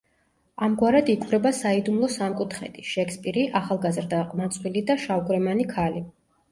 [0.67, 6.09] ამგვარად იკვრება საიდუმლო სამკუთხედი: შექსპირი, ახალგაზრდა ყმაწვილი და შავგვრემანი ქალი.